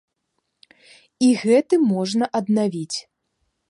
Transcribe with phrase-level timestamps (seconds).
[1.27, 2.97] І гэты можна аднавіць.